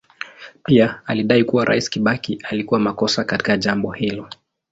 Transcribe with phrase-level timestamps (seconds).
[0.63, 4.29] Pia alidai kuwa Rais Kibaki alikuwa makosa katika jambo hilo.